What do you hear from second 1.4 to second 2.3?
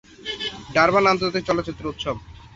চলচ্চিত্র উৎসব